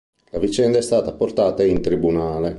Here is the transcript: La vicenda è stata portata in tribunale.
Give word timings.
La 0.31 0.39
vicenda 0.39 0.79
è 0.79 0.81
stata 0.81 1.13
portata 1.13 1.63
in 1.63 1.79
tribunale. 1.79 2.49